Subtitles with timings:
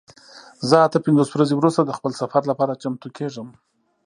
[0.69, 3.47] زه اته پنځوس ورځې وروسته د خپل سفر لپاره چمتو کیږم.